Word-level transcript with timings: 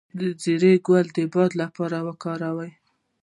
د 0.19 0.21
زیرې 0.41 0.73
ګل 0.87 1.07
د 1.15 1.17
باد 1.33 1.51
لپاره 1.61 1.97
وکاروئ 2.07 2.71